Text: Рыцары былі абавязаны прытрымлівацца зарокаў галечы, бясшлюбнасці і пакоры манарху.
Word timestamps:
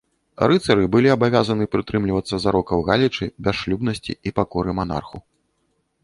Рыцары 0.49 0.83
былі 0.93 1.09
абавязаны 1.15 1.67
прытрымлівацца 1.75 2.39
зарокаў 2.45 2.79
галечы, 2.87 3.27
бясшлюбнасці 3.47 4.17
і 4.31 4.33
пакоры 4.39 4.69
манарху. 4.79 5.17